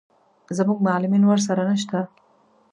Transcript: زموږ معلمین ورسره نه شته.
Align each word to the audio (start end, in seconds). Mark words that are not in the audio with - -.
زموږ 0.57 0.77
معلمین 0.87 1.23
ورسره 1.27 1.61
نه 1.69 1.75
شته. 1.81 1.99